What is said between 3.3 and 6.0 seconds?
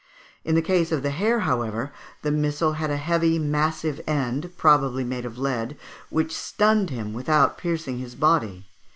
massive end, probably made of lead,